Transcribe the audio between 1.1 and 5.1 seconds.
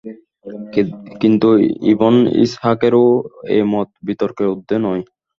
কিন্তু ইবন ইসহাকের এ মতও বিতর্কের ঊর্ধ্বে নয়।